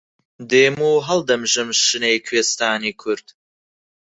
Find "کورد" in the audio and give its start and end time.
3.01-3.27